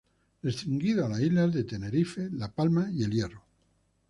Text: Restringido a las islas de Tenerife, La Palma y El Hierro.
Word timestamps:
Restringido 0.41 1.05
a 1.05 1.09
las 1.09 1.19
islas 1.19 1.53
de 1.53 1.63
Tenerife, 1.63 2.27
La 2.31 2.51
Palma 2.51 2.89
y 2.91 3.03
El 3.03 3.11
Hierro. 3.11 3.43